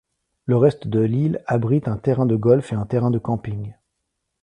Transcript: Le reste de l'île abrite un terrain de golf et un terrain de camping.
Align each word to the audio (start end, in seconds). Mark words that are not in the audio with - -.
Le 0.47 0.57
reste 0.57 0.87
de 0.87 0.99
l'île 0.99 1.43
abrite 1.45 1.87
un 1.87 1.97
terrain 1.97 2.25
de 2.25 2.35
golf 2.35 2.73
et 2.73 2.75
un 2.75 2.87
terrain 2.87 3.11
de 3.11 3.19
camping. 3.19 3.75